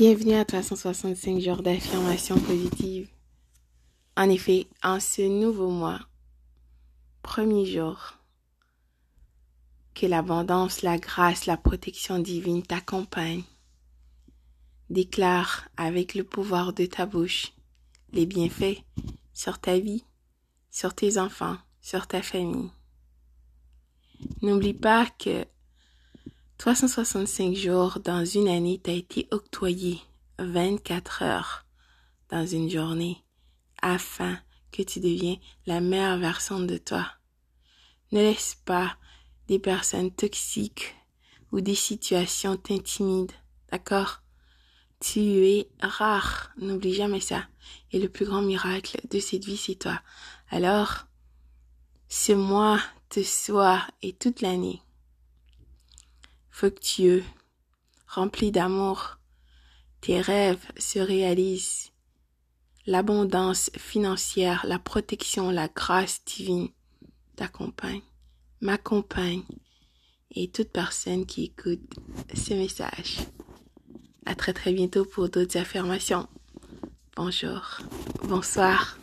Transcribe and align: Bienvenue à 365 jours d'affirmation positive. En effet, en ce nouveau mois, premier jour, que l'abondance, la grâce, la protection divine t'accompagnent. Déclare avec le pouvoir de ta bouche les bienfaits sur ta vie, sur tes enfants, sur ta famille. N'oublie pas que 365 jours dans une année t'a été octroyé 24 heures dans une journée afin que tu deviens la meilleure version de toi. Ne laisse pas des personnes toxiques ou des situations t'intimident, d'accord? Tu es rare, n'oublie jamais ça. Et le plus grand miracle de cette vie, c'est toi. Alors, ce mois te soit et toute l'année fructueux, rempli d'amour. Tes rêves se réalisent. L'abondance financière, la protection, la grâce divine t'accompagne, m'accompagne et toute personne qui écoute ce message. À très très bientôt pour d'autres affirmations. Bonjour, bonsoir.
Bienvenue 0.00 0.32
à 0.32 0.46
365 0.46 1.40
jours 1.40 1.62
d'affirmation 1.62 2.40
positive. 2.40 3.10
En 4.16 4.30
effet, 4.30 4.66
en 4.82 4.98
ce 4.98 5.20
nouveau 5.20 5.68
mois, 5.68 6.00
premier 7.20 7.66
jour, 7.66 8.14
que 9.92 10.06
l'abondance, 10.06 10.80
la 10.80 10.96
grâce, 10.96 11.44
la 11.44 11.58
protection 11.58 12.18
divine 12.18 12.62
t'accompagnent. 12.62 13.42
Déclare 14.88 15.68
avec 15.76 16.14
le 16.14 16.24
pouvoir 16.24 16.72
de 16.72 16.86
ta 16.86 17.04
bouche 17.04 17.52
les 18.14 18.24
bienfaits 18.24 18.82
sur 19.34 19.58
ta 19.58 19.78
vie, 19.78 20.06
sur 20.70 20.94
tes 20.94 21.18
enfants, 21.18 21.58
sur 21.82 22.06
ta 22.06 22.22
famille. 22.22 22.70
N'oublie 24.40 24.72
pas 24.72 25.04
que 25.18 25.44
365 26.60 27.54
jours 27.54 28.00
dans 28.04 28.22
une 28.22 28.46
année 28.46 28.78
t'a 28.78 28.92
été 28.92 29.26
octroyé 29.30 29.98
24 30.38 31.22
heures 31.22 31.64
dans 32.28 32.44
une 32.44 32.68
journée 32.68 33.24
afin 33.80 34.38
que 34.70 34.82
tu 34.82 35.00
deviens 35.00 35.38
la 35.64 35.80
meilleure 35.80 36.18
version 36.18 36.60
de 36.60 36.76
toi. 36.76 37.06
Ne 38.12 38.20
laisse 38.20 38.58
pas 38.66 38.94
des 39.48 39.58
personnes 39.58 40.10
toxiques 40.10 40.94
ou 41.50 41.62
des 41.62 41.74
situations 41.74 42.58
t'intimident, 42.58 43.32
d'accord? 43.72 44.20
Tu 45.00 45.46
es 45.46 45.70
rare, 45.80 46.50
n'oublie 46.58 46.92
jamais 46.92 47.20
ça. 47.20 47.46
Et 47.90 47.98
le 47.98 48.10
plus 48.10 48.26
grand 48.26 48.42
miracle 48.42 49.00
de 49.10 49.18
cette 49.18 49.46
vie, 49.46 49.56
c'est 49.56 49.76
toi. 49.76 49.98
Alors, 50.50 51.06
ce 52.10 52.32
mois 52.32 52.80
te 53.08 53.22
soit 53.22 53.80
et 54.02 54.12
toute 54.12 54.42
l'année 54.42 54.82
fructueux, 56.60 57.24
rempli 58.06 58.52
d'amour. 58.52 59.16
Tes 60.02 60.20
rêves 60.20 60.66
se 60.76 60.98
réalisent. 60.98 61.90
L'abondance 62.86 63.70
financière, 63.78 64.66
la 64.66 64.78
protection, 64.78 65.50
la 65.50 65.68
grâce 65.68 66.22
divine 66.26 66.68
t'accompagne, 67.34 68.02
m'accompagne 68.60 69.44
et 70.32 70.50
toute 70.50 70.68
personne 70.68 71.24
qui 71.24 71.44
écoute 71.44 71.94
ce 72.34 72.52
message. 72.52 73.20
À 74.26 74.34
très 74.34 74.52
très 74.52 74.74
bientôt 74.74 75.06
pour 75.06 75.30
d'autres 75.30 75.56
affirmations. 75.56 76.28
Bonjour, 77.16 77.78
bonsoir. 78.24 78.99